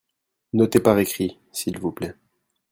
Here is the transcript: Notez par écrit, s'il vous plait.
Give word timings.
Notez 0.53 0.79
par 0.79 0.97
écrit, 0.97 1.37
s'il 1.51 1.77
vous 1.77 1.91
plait. 1.91 2.15